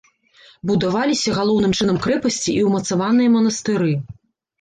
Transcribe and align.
Будаваліся 0.69 1.33
галоўным 1.39 1.75
чынам 1.79 1.99
крэпасці 2.05 2.51
і 2.55 2.63
ўмацаваныя 2.69 3.29
манастыры. 3.35 3.93